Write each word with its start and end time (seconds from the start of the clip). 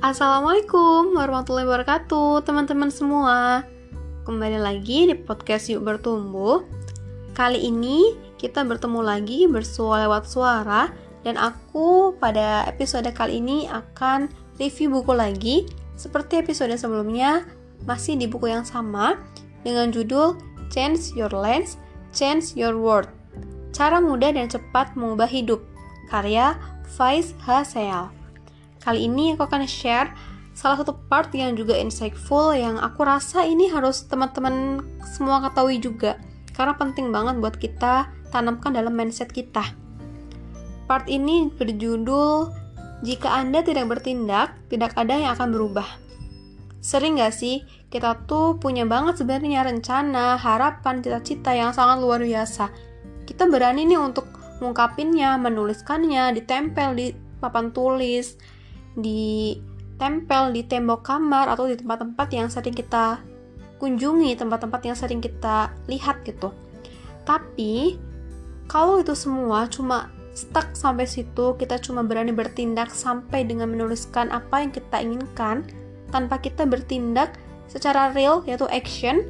Assalamualaikum 0.00 1.12
warahmatullahi 1.12 1.68
wabarakatuh 1.68 2.48
teman-teman 2.48 2.88
semua. 2.88 3.68
Kembali 4.24 4.56
lagi 4.56 5.04
di 5.04 5.12
podcast 5.12 5.68
Yuk 5.68 5.84
Bertumbuh. 5.84 6.64
Kali 7.36 7.68
ini 7.68 8.16
kita 8.40 8.64
bertemu 8.64 9.04
lagi 9.04 9.44
bersuara 9.44 10.08
lewat 10.08 10.24
suara 10.24 10.88
Dan 11.20 11.36
aku 11.36 12.16
pada 12.16 12.64
episode 12.64 13.12
kali 13.12 13.44
ini 13.44 13.68
akan 13.68 14.32
review 14.56 14.88
buku 14.88 15.12
lagi. 15.12 15.68
Seperti 16.00 16.40
episode 16.40 16.72
sebelumnya 16.80 17.44
masih 17.84 18.16
di 18.16 18.24
buku 18.24 18.48
yang 18.48 18.64
sama 18.64 19.20
Dengan 19.60 19.92
judul 19.92 20.40
Change 20.72 21.12
Your 21.12 21.36
Lens, 21.36 21.76
Change 22.16 22.56
Your 22.56 22.72
World. 22.72 23.12
Cara 23.76 24.00
mudah 24.00 24.32
dan 24.32 24.48
cepat 24.48 24.96
mengubah 24.96 25.28
hidup 25.28 25.60
Karya 26.08 26.56
Faiz 26.88 27.36
Haseyal 27.44 28.19
Kali 28.80 29.04
ini 29.04 29.36
aku 29.36 29.44
akan 29.44 29.68
share 29.68 30.08
salah 30.56 30.80
satu 30.80 30.96
part 31.08 31.28
yang 31.36 31.52
juga 31.52 31.76
insightful 31.76 32.56
yang 32.56 32.80
aku 32.80 33.04
rasa 33.04 33.44
ini 33.44 33.68
harus 33.68 34.08
teman-teman 34.08 34.80
semua 35.04 35.44
ketahui 35.44 35.76
juga 35.76 36.16
karena 36.56 36.74
penting 36.80 37.12
banget 37.12 37.40
buat 37.44 37.56
kita 37.60 38.08
tanamkan 38.32 38.72
dalam 38.72 38.96
mindset 38.96 39.28
kita. 39.28 39.76
Part 40.88 41.06
ini 41.12 41.52
berjudul 41.52 42.56
Jika 43.00 43.32
Anda 43.32 43.64
tidak 43.64 43.88
bertindak, 43.88 44.60
tidak 44.68 44.92
ada 44.92 45.16
yang 45.16 45.32
akan 45.32 45.56
berubah. 45.56 45.88
Sering 46.84 47.16
gak 47.16 47.32
sih 47.32 47.64
kita 47.88 48.28
tuh 48.28 48.60
punya 48.60 48.84
banget 48.84 49.20
sebenarnya 49.20 49.64
rencana, 49.64 50.36
harapan, 50.36 51.00
cita-cita 51.00 51.56
yang 51.56 51.72
sangat 51.72 52.04
luar 52.04 52.20
biasa. 52.20 52.68
Kita 53.24 53.48
berani 53.48 53.88
nih 53.88 54.00
untuk 54.00 54.28
mengungkapinnya, 54.60 55.40
menuliskannya, 55.40 56.36
ditempel 56.36 56.92
di 56.92 57.06
papan 57.40 57.72
tulis, 57.72 58.36
ditempel 58.98 60.54
di 60.54 60.62
tembok 60.66 61.06
kamar 61.06 61.50
atau 61.52 61.70
di 61.70 61.78
tempat-tempat 61.78 62.28
yang 62.34 62.48
sering 62.50 62.74
kita 62.74 63.22
kunjungi, 63.80 64.36
tempat-tempat 64.36 64.80
yang 64.84 64.96
sering 64.98 65.20
kita 65.24 65.72
lihat 65.88 66.20
gitu. 66.26 66.52
Tapi 67.24 67.96
kalau 68.68 69.02
itu 69.02 69.16
semua 69.16 69.66
cuma 69.66 70.12
stuck 70.36 70.72
sampai 70.76 71.08
situ, 71.08 71.56
kita 71.58 71.80
cuma 71.82 72.06
berani 72.06 72.30
bertindak 72.30 72.92
sampai 72.92 73.42
dengan 73.42 73.72
menuliskan 73.72 74.30
apa 74.30 74.62
yang 74.62 74.70
kita 74.70 75.02
inginkan 75.02 75.66
tanpa 76.14 76.38
kita 76.38 76.66
bertindak 76.66 77.34
secara 77.66 78.14
real 78.14 78.42
yaitu 78.46 78.66
action, 78.70 79.26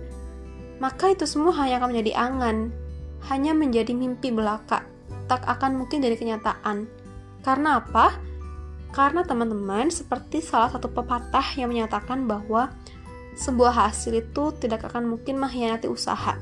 maka 0.81 1.13
itu 1.13 1.25
semua 1.29 1.53
hanya 1.61 1.81
akan 1.81 1.93
menjadi 1.93 2.13
angan, 2.17 2.57
hanya 3.29 3.53
menjadi 3.53 3.93
mimpi 3.93 4.33
belaka, 4.33 4.85
tak 5.29 5.45
akan 5.45 5.85
mungkin 5.85 6.01
dari 6.01 6.17
kenyataan. 6.17 6.89
Karena 7.45 7.81
apa? 7.81 8.30
Karena 8.91 9.23
teman-teman, 9.23 9.89
seperti 9.89 10.43
salah 10.43 10.71
satu 10.71 10.91
pepatah 10.91 11.47
yang 11.55 11.71
menyatakan 11.71 12.27
bahwa 12.27 12.75
sebuah 13.39 13.89
hasil 13.89 14.19
itu 14.19 14.51
tidak 14.59 14.91
akan 14.91 15.07
mungkin 15.07 15.39
mengkhianati 15.39 15.87
usaha. 15.87 16.35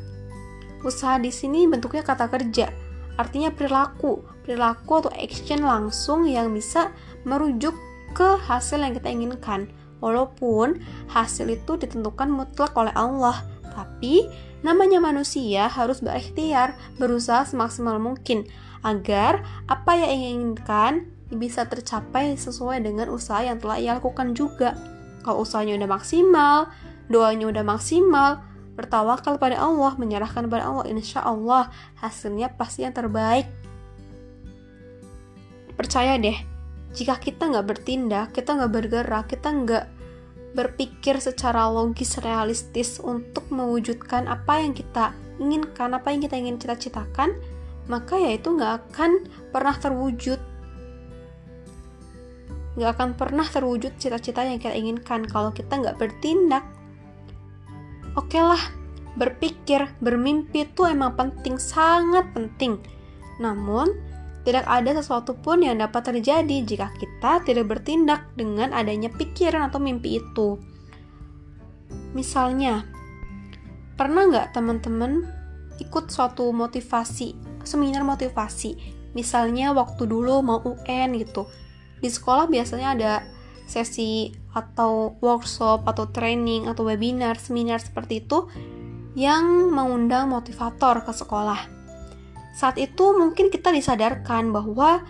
Usaha 0.80 1.20
di 1.20 1.28
sini 1.28 1.68
bentuknya 1.68 2.00
kata 2.00 2.30
kerja, 2.32 2.72
artinya 3.20 3.52
perilaku, 3.52 4.24
perilaku 4.46 5.04
atau 5.04 5.12
action 5.12 5.60
langsung 5.66 6.24
yang 6.24 6.48
bisa 6.54 6.94
merujuk 7.28 7.76
ke 8.16 8.38
hasil 8.48 8.80
yang 8.80 8.96
kita 8.96 9.12
inginkan. 9.12 9.68
Walaupun 9.98 10.78
hasil 11.10 11.50
itu 11.50 11.74
ditentukan 11.74 12.30
mutlak 12.30 12.70
oleh 12.78 12.94
Allah, 12.94 13.42
tapi 13.74 14.30
namanya 14.62 15.02
manusia 15.02 15.66
harus 15.66 15.98
berikhtiar, 15.98 16.78
berusaha 16.96 17.42
semaksimal 17.42 17.98
mungkin 17.98 18.46
agar 18.86 19.42
apa 19.66 19.98
yang 19.98 20.10
inginkan 20.14 21.10
bisa 21.28 21.68
tercapai 21.68 22.36
sesuai 22.40 22.80
dengan 22.80 23.12
usaha 23.12 23.44
yang 23.44 23.60
telah 23.60 23.76
ia 23.76 23.92
lakukan 24.00 24.32
juga. 24.32 24.72
Kalau 25.20 25.44
usahanya 25.44 25.76
udah 25.76 25.90
maksimal, 25.90 26.58
doanya 27.12 27.52
udah 27.52 27.64
maksimal, 27.64 28.40
bertawakal 28.78 29.36
pada 29.36 29.60
Allah, 29.60 29.92
menyerahkan 30.00 30.48
pada 30.48 30.70
Allah, 30.70 30.86
insya 30.88 31.20
Allah 31.20 31.68
hasilnya 32.00 32.54
pasti 32.56 32.86
yang 32.86 32.94
terbaik. 32.96 33.44
Percaya 35.76 36.16
deh, 36.16 36.38
jika 36.96 37.20
kita 37.20 37.50
nggak 37.52 37.66
bertindak, 37.66 38.26
kita 38.32 38.56
nggak 38.56 38.72
bergerak, 38.72 39.24
kita 39.28 39.48
nggak 39.52 39.84
berpikir 40.56 41.20
secara 41.20 41.68
logis 41.68 42.16
realistis 42.24 42.96
untuk 43.04 43.44
mewujudkan 43.52 44.24
apa 44.26 44.64
yang 44.64 44.72
kita 44.72 45.12
inginkan, 45.36 45.92
apa 45.92 46.08
yang 46.08 46.24
kita 46.24 46.40
ingin 46.40 46.56
cita-citakan, 46.56 47.36
maka 47.86 48.16
ya 48.16 48.32
itu 48.32 48.48
nggak 48.48 48.90
akan 48.90 49.28
pernah 49.52 49.76
terwujud 49.76 50.40
nggak 52.78 52.94
akan 52.94 53.10
pernah 53.18 53.42
terwujud 53.42 53.98
cita-cita 53.98 54.46
yang 54.46 54.62
kita 54.62 54.78
inginkan 54.78 55.26
kalau 55.26 55.50
kita 55.50 55.74
nggak 55.74 55.98
bertindak. 55.98 56.62
Oke 58.14 58.38
lah, 58.38 58.62
berpikir, 59.18 59.90
bermimpi 59.98 60.62
itu 60.62 60.86
emang 60.86 61.18
penting, 61.18 61.58
sangat 61.58 62.30
penting. 62.30 62.78
Namun, 63.42 63.90
tidak 64.46 64.64
ada 64.64 64.94
sesuatu 64.94 65.34
pun 65.34 65.60
yang 65.60 65.82
dapat 65.82 66.14
terjadi 66.14 66.62
jika 66.62 66.94
kita 66.94 67.42
tidak 67.42 67.66
bertindak 67.66 68.30
dengan 68.38 68.70
adanya 68.70 69.10
pikiran 69.10 69.68
atau 69.68 69.82
mimpi 69.82 70.22
itu. 70.22 70.56
Misalnya, 72.14 72.86
pernah 73.98 74.24
nggak 74.30 74.54
teman-teman 74.54 75.26
ikut 75.82 76.14
suatu 76.14 76.54
motivasi, 76.54 77.34
seminar 77.66 78.06
motivasi? 78.06 78.96
Misalnya 79.12 79.74
waktu 79.74 80.06
dulu 80.06 80.40
mau 80.40 80.62
UN 80.62 81.18
gitu, 81.18 81.50
di 81.98 82.08
sekolah 82.08 82.46
biasanya 82.46 82.88
ada 82.94 83.12
sesi 83.68 84.32
atau 84.56 85.20
workshop 85.20 85.84
atau 85.84 86.08
training 86.08 86.66
atau 86.66 86.88
webinar, 86.88 87.36
seminar 87.36 87.78
seperti 87.84 88.24
itu 88.24 88.48
yang 89.12 89.68
mengundang 89.74 90.32
motivator 90.32 91.04
ke 91.04 91.12
sekolah. 91.12 91.60
Saat 92.56 92.80
itu 92.80 93.14
mungkin 93.14 93.52
kita 93.52 93.70
disadarkan 93.70 94.50
bahwa 94.50 95.04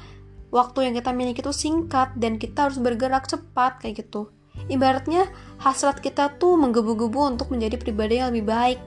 waktu 0.51 0.91
yang 0.91 0.95
kita 0.99 1.15
miliki 1.15 1.41
itu 1.41 1.55
singkat 1.55 2.13
dan 2.19 2.37
kita 2.37 2.69
harus 2.69 2.77
bergerak 2.83 3.31
cepat 3.31 3.81
kayak 3.81 4.05
gitu. 4.05 4.29
Ibaratnya 4.69 5.31
hasrat 5.63 6.03
kita 6.03 6.37
tuh 6.37 6.59
menggebu-gebu 6.59 7.39
untuk 7.39 7.49
menjadi 7.55 7.79
pribadi 7.79 8.21
yang 8.21 8.35
lebih 8.35 8.51
baik. 8.51 8.79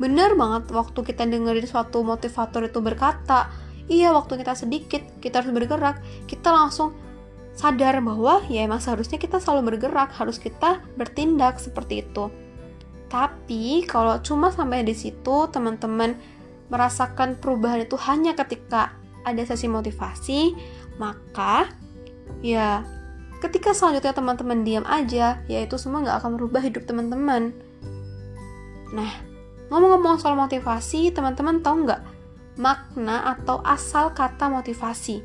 Bener 0.00 0.32
banget 0.34 0.72
waktu 0.72 1.00
kita 1.06 1.28
dengerin 1.28 1.68
suatu 1.68 2.02
motivator 2.02 2.66
itu 2.66 2.80
berkata, 2.80 3.52
iya 3.86 4.14
waktu 4.14 4.38
kita 4.38 4.54
sedikit 4.58 5.02
kita 5.22 5.42
harus 5.42 5.52
bergerak. 5.54 6.02
Kita 6.26 6.50
langsung 6.50 6.94
sadar 7.56 8.04
bahwa 8.04 8.44
ya 8.52 8.68
emang 8.68 8.84
seharusnya 8.84 9.16
kita 9.16 9.40
selalu 9.40 9.74
bergerak 9.74 10.12
harus 10.14 10.36
kita 10.36 10.84
bertindak 10.94 11.56
seperti 11.56 12.04
itu. 12.04 12.28
Tapi 13.08 13.86
kalau 13.88 14.20
cuma 14.20 14.52
sampai 14.52 14.84
di 14.84 14.92
situ 14.92 15.48
teman-teman 15.48 16.18
merasakan 16.68 17.38
perubahan 17.38 17.86
itu 17.86 17.94
hanya 18.10 18.34
ketika 18.34 18.92
ada 19.22 19.42
sesi 19.46 19.70
motivasi 19.70 20.54
maka 20.98 21.70
ya 22.42 22.82
ketika 23.38 23.70
selanjutnya 23.70 24.10
teman-teman 24.10 24.66
diam 24.66 24.82
aja 24.82 25.38
ya 25.46 25.58
itu 25.62 25.78
semua 25.78 26.02
nggak 26.02 26.18
akan 26.22 26.30
merubah 26.36 26.60
hidup 26.60 26.84
teman-teman. 26.84 27.54
Nah 28.90 29.10
ngomong-ngomong 29.70 30.18
soal 30.18 30.34
motivasi 30.34 31.10
teman-teman 31.14 31.62
tahu 31.62 31.86
nggak 31.86 32.15
makna 32.56 33.36
atau 33.36 33.60
asal 33.62 34.12
kata 34.12 34.48
motivasi. 34.48 35.20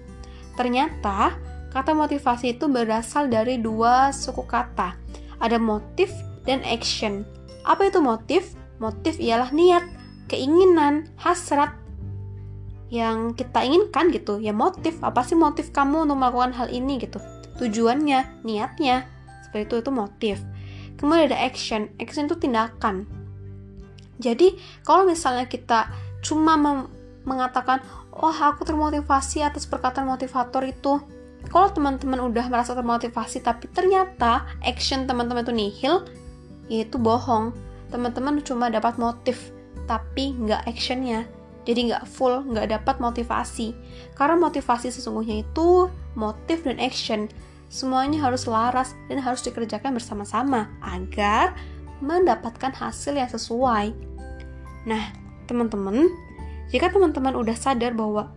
Ternyata, 0.55 1.35
kata 1.71 1.91
motivasi 1.95 2.59
itu 2.59 2.67
berasal 2.67 3.31
dari 3.31 3.57
dua 3.57 4.11
suku 4.11 4.43
kata. 4.43 4.95
Ada 5.39 5.57
motif 5.57 6.11
dan 6.43 6.61
action. 6.67 7.23
Apa 7.63 7.89
itu 7.89 8.03
motif? 8.03 8.53
Motif 8.77 9.17
ialah 9.17 9.53
niat, 9.53 9.85
keinginan, 10.27 11.09
hasrat 11.17 11.73
yang 12.91 13.31
kita 13.33 13.63
inginkan 13.63 14.11
gitu. 14.11 14.37
Ya 14.43 14.51
motif, 14.51 14.99
apa 15.01 15.23
sih 15.23 15.39
motif 15.39 15.71
kamu 15.71 16.05
untuk 16.05 16.19
melakukan 16.19 16.51
hal 16.51 16.67
ini 16.67 16.99
gitu? 16.99 17.17
Tujuannya, 17.57 18.43
niatnya. 18.43 19.07
Seperti 19.47 19.63
itu 19.69 19.75
itu 19.79 19.91
motif. 19.93 20.35
Kemudian 20.99 21.31
ada 21.31 21.39
action. 21.39 21.87
Action 21.97 22.27
itu 22.27 22.35
tindakan. 22.37 23.07
Jadi, 24.21 24.53
kalau 24.85 25.07
misalnya 25.09 25.49
kita 25.49 25.89
cuma 26.21 26.53
mengatakan, 27.23 27.83
"Oh, 28.11 28.33
aku 28.33 28.65
termotivasi 28.65 29.45
atas 29.45 29.67
perkataan 29.69 30.09
motivator 30.09 30.65
itu." 30.65 31.01
Kalau 31.49 31.73
teman-teman 31.73 32.21
udah 32.21 32.53
merasa 32.53 32.77
termotivasi 32.77 33.41
tapi 33.41 33.65
ternyata 33.73 34.45
action 34.61 35.09
teman-teman 35.09 35.41
itu 35.41 35.53
nihil, 35.53 35.95
itu 36.69 36.95
bohong. 37.01 37.51
Teman-teman 37.89 38.39
cuma 38.45 38.69
dapat 38.69 39.01
motif 39.01 39.51
tapi 39.89 40.37
nggak 40.37 40.69
actionnya. 40.69 41.25
Jadi 41.65 41.93
nggak 41.93 42.05
full, 42.09 42.45
nggak 42.45 42.73
dapat 42.73 42.95
motivasi. 42.97 43.73
Karena 44.17 44.37
motivasi 44.37 44.89
sesungguhnya 44.89 45.45
itu 45.45 45.89
motif 46.17 46.65
dan 46.65 46.77
action. 46.81 47.29
Semuanya 47.71 48.27
harus 48.27 48.49
laras 48.49 48.97
dan 49.07 49.21
harus 49.21 49.45
dikerjakan 49.45 49.95
bersama-sama 49.95 50.67
agar 50.83 51.55
mendapatkan 52.01 52.73
hasil 52.73 53.13
yang 53.13 53.29
sesuai. 53.29 53.93
Nah, 54.89 55.13
teman-teman, 55.45 56.09
jika 56.71 56.87
teman-teman 56.87 57.35
udah 57.35 57.55
sadar 57.55 57.91
bahwa 57.91 58.31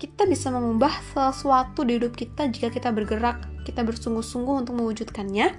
kita 0.00 0.24
bisa 0.24 0.48
mengubah 0.48 0.92
sesuatu 1.12 1.84
di 1.84 2.00
hidup 2.00 2.16
kita 2.16 2.48
jika 2.48 2.72
kita 2.72 2.88
bergerak, 2.88 3.44
kita 3.68 3.84
bersungguh-sungguh 3.84 4.64
untuk 4.64 4.80
mewujudkannya, 4.80 5.52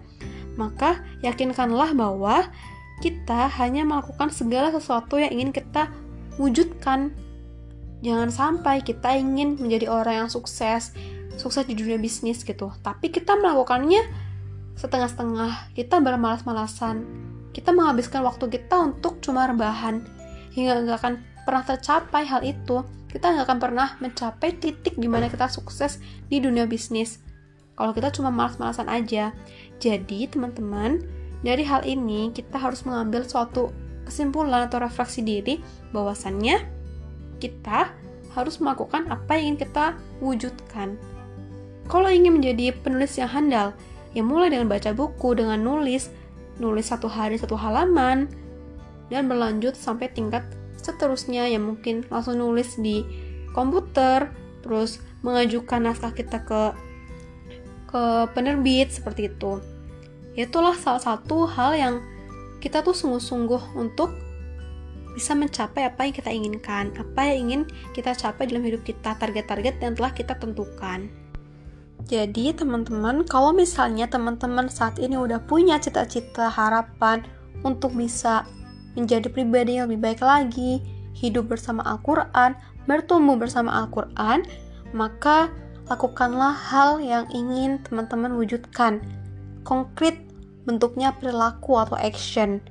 maka 0.57 1.06
yakinkanlah 1.21 1.94
bahwa 1.94 2.50
kita 3.01 3.50
hanya 3.62 3.85
melakukan 3.85 4.29
segala 4.33 4.73
sesuatu 4.73 5.18
yang 5.18 5.33
ingin 5.33 5.51
kita 5.53 5.89
wujudkan. 6.38 7.13
Jangan 8.01 8.29
sampai 8.33 8.81
kita 8.81 9.13
ingin 9.13 9.62
menjadi 9.62 9.89
orang 9.89 10.25
yang 10.25 10.29
sukses, 10.29 10.94
sukses 11.38 11.65
di 11.69 11.77
dunia 11.77 12.01
bisnis 12.01 12.41
gitu. 12.41 12.74
Tapi 12.81 13.13
kita 13.13 13.38
melakukannya 13.38 14.01
setengah-setengah. 14.77 15.74
Kita 15.77 16.01
bermalas-malasan. 16.01 17.06
Kita 17.53 17.69
menghabiskan 17.74 18.25
waktu 18.25 18.50
kita 18.50 18.74
untuk 18.81 19.21
cuma 19.21 19.45
rebahan. 19.45 20.01
Hingga 20.57 20.81
nggak 20.81 20.97
akan 20.97 21.13
pernah 21.43 21.63
tercapai 21.65 22.23
hal 22.27 22.41
itu. 22.45 22.83
Kita 23.11 23.35
nggak 23.35 23.45
akan 23.47 23.59
pernah 23.59 23.89
mencapai 23.99 24.55
titik 24.55 24.95
di 24.95 25.07
mana 25.11 25.27
kita 25.27 25.51
sukses 25.51 25.99
di 26.31 26.39
dunia 26.39 26.63
bisnis. 26.63 27.19
Kalau 27.75 27.91
kita 27.91 28.13
cuma 28.13 28.31
malas-malasan 28.31 28.88
aja. 28.88 29.35
Jadi, 29.81 30.29
teman-teman, 30.31 31.03
dari 31.41 31.65
hal 31.65 31.81
ini 31.83 32.29
kita 32.31 32.55
harus 32.61 32.85
mengambil 32.85 33.25
suatu 33.25 33.73
kesimpulan 34.05 34.69
atau 34.69 34.77
refleksi 34.79 35.25
diri 35.25 35.57
bahwasannya 35.89 36.61
kita 37.41 37.89
harus 38.38 38.61
melakukan 38.61 39.09
apa 39.09 39.35
yang 39.35 39.55
ingin 39.55 39.67
kita 39.67 39.85
wujudkan. 40.23 40.95
Kalau 41.89 42.07
ingin 42.07 42.39
menjadi 42.39 42.71
penulis 42.79 43.17
yang 43.19 43.27
handal, 43.27 43.75
ya 44.15 44.21
mulai 44.23 44.53
dengan 44.53 44.71
baca 44.71 44.95
buku, 44.95 45.35
dengan 45.35 45.59
nulis, 45.59 46.13
nulis 46.61 46.88
satu 46.88 47.09
hari 47.11 47.35
satu 47.35 47.57
halaman, 47.57 48.29
dan 49.11 49.27
berlanjut 49.27 49.75
sampai 49.75 50.07
tingkat 50.07 50.45
seterusnya 50.81 51.45
yang 51.48 51.63
mungkin 51.63 52.04
langsung 52.10 52.42
nulis 52.42 52.75
di 52.81 53.06
komputer, 53.54 54.33
terus 54.66 55.00
mengajukan 55.22 55.86
naskah 55.86 56.12
kita 56.12 56.42
ke 56.42 56.62
ke 57.92 58.04
penerbit 58.31 58.88
seperti 58.88 59.28
itu 59.28 59.60
itulah 60.36 60.75
salah 60.80 61.04
satu 61.04 61.44
hal 61.44 61.75
yang 61.75 61.95
kita 62.63 62.80
tuh 62.86 62.95
sungguh-sungguh 62.95 63.75
untuk 63.75 64.13
bisa 65.12 65.36
mencapai 65.36 65.92
apa 65.92 66.07
yang 66.07 66.16
kita 66.16 66.31
inginkan, 66.31 66.95
apa 66.95 67.19
yang 67.27 67.38
ingin 67.50 67.62
kita 67.92 68.16
capai 68.16 68.48
dalam 68.48 68.63
hidup 68.63 68.80
kita, 68.88 69.12
target-target 69.19 69.75
yang 69.84 69.92
telah 69.92 70.13
kita 70.16 70.39
tentukan. 70.39 71.12
Jadi, 72.07 72.56
teman-teman, 72.56 73.27
kalau 73.27 73.51
misalnya 73.51 74.07
teman-teman 74.07 74.72
saat 74.72 74.98
ini 75.04 75.19
udah 75.19 75.44
punya 75.44 75.77
cita-cita, 75.84 76.48
harapan 76.48 77.27
untuk 77.68 77.92
bisa 77.92 78.48
menjadi 78.97 79.27
pribadi 79.31 79.79
yang 79.79 79.91
lebih 79.91 80.01
baik 80.11 80.21
lagi, 80.23 80.83
hidup 81.15 81.51
bersama 81.51 81.83
Al-Quran, 81.83 82.55
bertumbuh 82.88 83.38
bersama 83.38 83.83
Al-Quran, 83.83 84.43
maka 84.91 85.51
lakukanlah 85.88 86.55
hal 86.55 87.03
yang 87.03 87.27
ingin 87.31 87.79
teman-teman 87.83 88.35
wujudkan. 88.35 89.03
Konkret 89.67 90.17
bentuknya 90.63 91.13
perilaku 91.15 91.77
atau 91.77 91.99
action. 91.99 92.63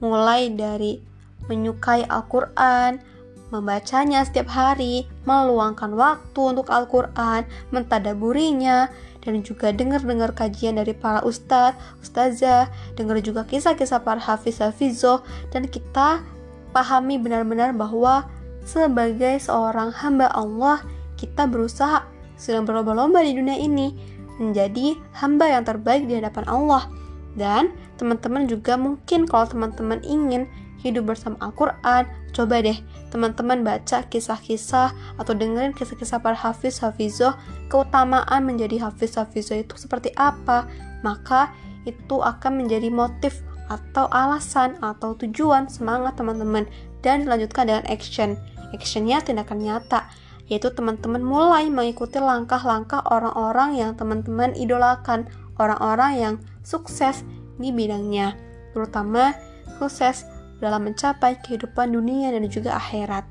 Mulai 0.00 0.52
dari 0.52 1.00
menyukai 1.48 2.04
Al-Quran, 2.06 3.00
membacanya 3.48 4.26
setiap 4.26 4.50
hari, 4.50 5.06
meluangkan 5.24 5.94
waktu 5.94 6.40
untuk 6.40 6.68
Al-Quran, 6.68 7.46
mentadaburinya, 7.70 8.90
dan 9.26 9.42
juga 9.42 9.74
dengar-dengar 9.74 10.30
kajian 10.38 10.78
dari 10.78 10.94
para 10.94 11.20
ustadz, 11.26 11.74
ustazah, 11.98 12.70
dengar 12.94 13.18
juga 13.18 13.42
kisah-kisah 13.42 14.06
para 14.06 14.22
hafiz 14.22 14.62
hafizoh, 14.62 15.26
dan 15.50 15.66
kita 15.66 16.22
pahami 16.70 17.18
benar-benar 17.18 17.74
bahwa 17.74 18.30
sebagai 18.62 19.42
seorang 19.42 19.90
hamba 19.90 20.30
Allah, 20.30 20.86
kita 21.18 21.50
berusaha 21.50 22.06
sedang 22.38 22.62
berlomba-lomba 22.62 23.24
di 23.26 23.34
dunia 23.34 23.58
ini 23.58 23.96
menjadi 24.36 24.94
hamba 25.16 25.48
yang 25.50 25.64
terbaik 25.64 26.04
di 26.06 26.20
hadapan 26.20 26.44
Allah. 26.46 26.86
Dan 27.36 27.72
teman-teman 27.96 28.48
juga 28.48 28.76
mungkin 28.76 29.24
kalau 29.24 29.48
teman-teman 29.48 30.00
ingin 30.04 30.48
hidup 30.80 31.08
bersama 31.08 31.36
Al-Quran, 31.40 32.04
coba 32.36 32.60
deh 32.60 32.76
teman-teman 33.08 33.64
baca 33.64 34.04
kisah-kisah 34.12 34.92
atau 35.16 35.32
dengerin 35.32 35.72
kisah-kisah 35.72 36.20
para 36.20 36.36
hafiz 36.36 36.84
hafizoh, 36.84 37.32
keutamaan 37.72 38.44
menjadi 38.44 38.84
hafiz 38.84 39.16
hafizoh 39.16 39.56
itu 39.56 39.72
seperti 39.80 40.12
apa, 40.20 40.68
maka 41.00 41.56
itu 41.88 42.20
akan 42.20 42.60
menjadi 42.60 42.92
motif 42.92 43.40
atau 43.72 44.06
alasan 44.12 44.76
atau 44.84 45.16
tujuan 45.16 45.72
semangat 45.72 46.20
teman-teman. 46.20 46.68
Dan 47.00 47.22
dilanjutkan 47.22 47.70
dengan 47.70 47.86
action. 47.86 48.34
Actionnya 48.74 49.22
tindakan 49.22 49.62
nyata 49.62 50.10
yaitu 50.46 50.70
teman-teman 50.70 51.22
mulai 51.22 51.66
mengikuti 51.66 52.22
langkah-langkah 52.22 53.02
orang-orang 53.10 53.74
yang 53.74 53.98
teman-teman 53.98 54.54
idolakan, 54.54 55.26
orang-orang 55.58 56.12
yang 56.14 56.34
sukses 56.62 57.26
di 57.58 57.74
bidangnya, 57.74 58.38
terutama 58.70 59.34
sukses 59.82 60.22
dalam 60.60 60.88
mencapai 60.88 61.40
kehidupan 61.44 61.92
dunia 61.92 62.32
dan 62.32 62.44
juga 62.48 62.76
akhirat. 62.76 63.28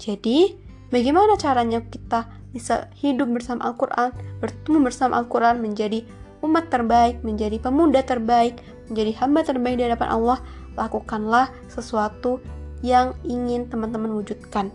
Jadi, 0.00 0.56
bagaimana 0.88 1.36
caranya 1.36 1.82
kita 1.84 2.30
bisa 2.50 2.90
hidup 2.98 3.30
bersama 3.30 3.70
Al-Quran, 3.70 4.10
bertemu 4.42 4.78
bersama 4.82 5.22
Al-Quran, 5.22 5.62
menjadi 5.62 6.02
umat 6.40 6.72
terbaik, 6.72 7.20
menjadi 7.22 7.60
pemuda 7.60 8.02
terbaik, 8.02 8.58
menjadi 8.88 9.12
hamba 9.22 9.40
terbaik 9.44 9.76
di 9.78 9.84
hadapan 9.86 10.08
Allah, 10.10 10.38
lakukanlah 10.74 11.52
sesuatu 11.68 12.40
yang 12.80 13.12
ingin 13.28 13.68
teman-teman 13.68 14.10
wujudkan. 14.16 14.72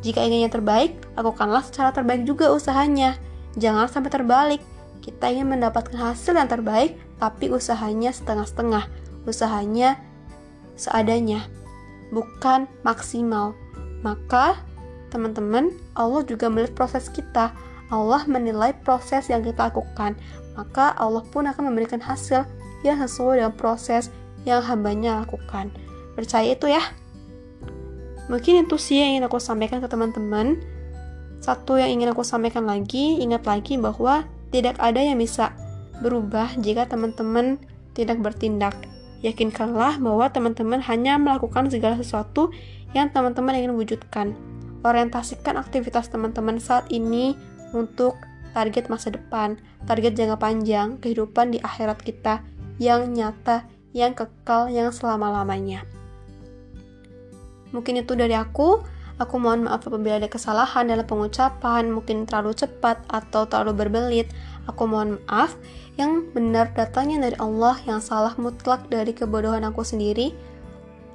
Jika 0.00 0.20
ingin 0.20 0.48
yang 0.48 0.52
terbaik, 0.52 0.96
lakukanlah 1.16 1.64
secara 1.64 1.92
terbaik 1.92 2.28
juga 2.28 2.52
usahanya. 2.52 3.16
Jangan 3.56 3.88
sampai 3.88 4.12
terbalik. 4.12 4.62
Kita 5.00 5.28
ingin 5.32 5.52
mendapatkan 5.52 5.96
hasil 5.96 6.36
yang 6.36 6.48
terbaik, 6.48 6.96
tapi 7.20 7.48
usahanya 7.52 8.12
setengah-setengah. 8.12 8.88
Usahanya 9.24 10.00
seadanya, 10.74 11.46
bukan 12.10 12.70
maksimal. 12.82 13.54
Maka, 14.04 14.60
teman-teman, 15.08 15.72
Allah 15.96 16.22
juga 16.26 16.50
melihat 16.52 16.76
proses 16.76 17.08
kita. 17.08 17.54
Allah 17.88 18.26
menilai 18.26 18.74
proses 18.84 19.30
yang 19.30 19.40
kita 19.40 19.70
lakukan. 19.70 20.18
Maka 20.54 20.94
Allah 20.94 21.24
pun 21.30 21.46
akan 21.50 21.72
memberikan 21.72 21.98
hasil 21.98 22.46
yang 22.86 23.00
sesuai 23.00 23.42
dengan 23.42 23.54
proses 23.56 24.12
yang 24.44 24.60
hambanya 24.60 25.24
lakukan. 25.24 25.72
Percaya 26.14 26.52
itu 26.52 26.70
ya. 26.70 26.82
Mungkin 28.28 28.64
itu 28.64 28.76
sih 28.80 29.00
yang 29.00 29.18
ingin 29.18 29.24
aku 29.28 29.40
sampaikan 29.40 29.80
ke 29.80 29.88
teman-teman. 29.88 30.60
Satu 31.44 31.76
yang 31.76 31.92
ingin 31.92 32.12
aku 32.12 32.24
sampaikan 32.24 32.64
lagi, 32.64 33.20
ingat 33.20 33.44
lagi 33.44 33.76
bahwa 33.76 34.24
tidak 34.48 34.80
ada 34.80 35.00
yang 35.02 35.20
bisa 35.20 35.52
berubah 36.00 36.56
jika 36.56 36.88
teman-teman 36.88 37.60
tidak 37.92 38.20
bertindak. 38.22 38.93
Yakinkanlah 39.24 39.96
bahwa 40.04 40.28
teman-teman 40.28 40.84
hanya 40.84 41.16
melakukan 41.16 41.72
segala 41.72 41.96
sesuatu 41.96 42.52
yang 42.92 43.08
teman-teman 43.08 43.56
ingin 43.56 43.72
wujudkan. 43.72 44.36
Orientasikan 44.84 45.56
aktivitas 45.56 46.12
teman-teman 46.12 46.60
saat 46.60 46.84
ini 46.92 47.32
untuk 47.72 48.20
target 48.52 48.92
masa 48.92 49.08
depan, 49.08 49.56
target 49.88 50.12
jangka 50.12 50.36
panjang, 50.36 51.00
kehidupan 51.00 51.56
di 51.56 51.58
akhirat 51.64 52.04
kita 52.04 52.44
yang 52.76 53.16
nyata, 53.16 53.64
yang 53.96 54.12
kekal, 54.12 54.68
yang 54.68 54.92
selama-lamanya. 54.92 55.88
Mungkin 57.74 58.04
itu 58.04 58.14
dari 58.14 58.36
aku. 58.36 58.84
Aku 59.14 59.38
mohon 59.38 59.70
maaf 59.70 59.86
apabila 59.86 60.18
ada 60.18 60.26
kesalahan 60.26 60.90
dalam 60.90 61.06
pengucapan, 61.06 61.86
mungkin 61.86 62.26
terlalu 62.26 62.50
cepat 62.50 62.98
atau 63.06 63.46
terlalu 63.46 63.86
berbelit. 63.86 64.26
Aku 64.70 64.88
mohon 64.88 65.20
maaf. 65.26 65.56
Yang 65.94 66.26
benar 66.34 66.74
datangnya 66.74 67.30
dari 67.30 67.36
Allah, 67.38 67.78
yang 67.86 68.02
salah 68.02 68.34
mutlak 68.34 68.90
dari 68.90 69.14
kebodohan 69.14 69.62
aku 69.62 69.86
sendiri. 69.86 70.34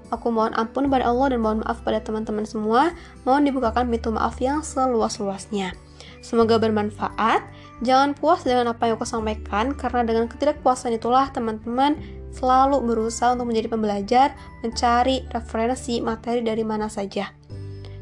Aku 0.10 0.34
mohon 0.34 0.56
ampun 0.58 0.90
kepada 0.90 1.06
Allah 1.06 1.36
dan 1.36 1.40
mohon 1.44 1.60
maaf 1.62 1.86
pada 1.86 2.02
teman-teman 2.02 2.48
semua. 2.48 2.96
Mohon 3.28 3.54
dibukakan 3.54 3.86
pintu 3.92 4.10
maaf 4.10 4.42
yang 4.42 4.66
seluas-luasnya. 4.66 5.78
Semoga 6.20 6.58
bermanfaat. 6.58 7.46
Jangan 7.80 8.18
puas 8.18 8.44
dengan 8.44 8.74
apa 8.76 8.92
yang 8.92 9.00
aku 9.00 9.08
sampaikan, 9.08 9.72
karena 9.72 10.04
dengan 10.04 10.26
ketidakpuasan 10.28 10.98
itulah 10.98 11.32
teman-teman 11.32 11.96
selalu 12.36 12.84
berusaha 12.84 13.34
untuk 13.34 13.50
menjadi 13.50 13.68
pembelajar, 13.72 14.28
mencari 14.62 15.24
referensi 15.32 16.04
materi 16.04 16.44
dari 16.44 16.62
mana 16.68 16.92
saja. 16.92 17.32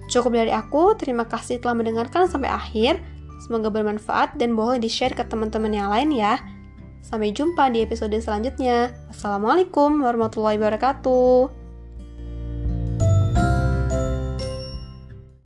Cukup 0.07 0.33
dari 0.33 0.55
aku, 0.55 0.95
terima 0.95 1.27
kasih 1.27 1.59
telah 1.59 1.75
mendengarkan 1.75 2.31
sampai 2.31 2.47
akhir. 2.47 3.03
Semoga 3.37 3.69
bermanfaat 3.73 4.37
dan 4.37 4.53
boleh 4.57 4.81
di-share 4.81 5.13
ke 5.13 5.25
teman-teman 5.25 5.73
yang 5.73 5.89
lain 5.89 6.13
ya. 6.13 6.37
Sampai 7.01 7.31
jumpa 7.31 7.71
di 7.71 7.85
episode 7.85 8.17
selanjutnya. 8.19 8.93
Assalamualaikum 9.09 10.03
warahmatullahi 10.03 10.59
wabarakatuh. 10.59 11.56